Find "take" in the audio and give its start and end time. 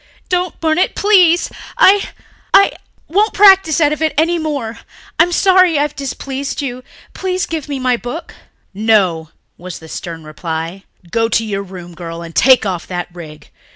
12.35-12.65